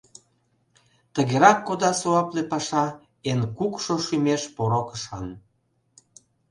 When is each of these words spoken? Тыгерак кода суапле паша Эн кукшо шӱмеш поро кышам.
Тыгерак 1.13 1.59
кода 1.67 1.91
суапле 1.99 2.43
паша 2.51 2.85
Эн 3.29 3.41
кукшо 3.57 3.95
шӱмеш 4.05 4.43
поро 4.55 4.81
кышам. 4.89 5.27